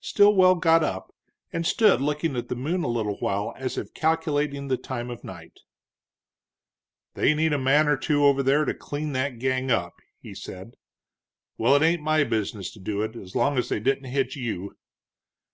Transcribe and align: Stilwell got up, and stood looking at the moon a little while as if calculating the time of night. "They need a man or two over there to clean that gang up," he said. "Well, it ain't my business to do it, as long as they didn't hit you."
Stilwell 0.00 0.54
got 0.54 0.82
up, 0.82 1.14
and 1.52 1.66
stood 1.66 2.00
looking 2.00 2.36
at 2.36 2.48
the 2.48 2.56
moon 2.56 2.84
a 2.84 2.88
little 2.88 3.16
while 3.18 3.52
as 3.54 3.76
if 3.76 3.92
calculating 3.92 4.68
the 4.68 4.78
time 4.78 5.10
of 5.10 5.22
night. 5.22 5.60
"They 7.12 7.34
need 7.34 7.52
a 7.52 7.58
man 7.58 7.86
or 7.86 7.98
two 7.98 8.24
over 8.24 8.42
there 8.42 8.64
to 8.64 8.72
clean 8.72 9.12
that 9.12 9.38
gang 9.38 9.70
up," 9.70 9.92
he 10.18 10.34
said. 10.34 10.76
"Well, 11.58 11.76
it 11.76 11.82
ain't 11.82 12.00
my 12.00 12.24
business 12.24 12.70
to 12.72 12.78
do 12.80 13.02
it, 13.02 13.14
as 13.14 13.36
long 13.36 13.58
as 13.58 13.68
they 13.68 13.78
didn't 13.78 14.04
hit 14.04 14.36
you." 14.36 14.74